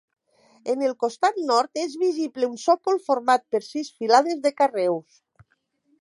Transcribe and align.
En 0.73 0.85
el 0.87 0.95
costat 1.03 1.37
nord 1.49 1.81
és 1.83 1.93
visible 2.05 2.49
un 2.53 2.57
sòcol 2.63 2.99
format 3.11 3.47
per 3.55 3.63
sis 3.69 3.95
filades 4.01 4.45
de 4.47 4.57
carreus. 4.63 5.25